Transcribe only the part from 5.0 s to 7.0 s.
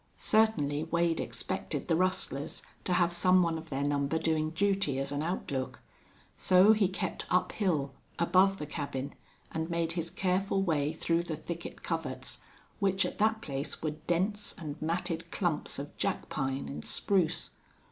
an outlook. So he